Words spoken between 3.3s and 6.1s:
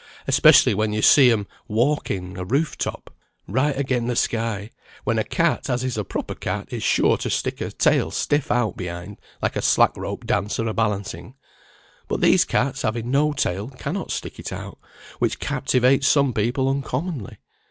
right again the sky, when a cat, as is a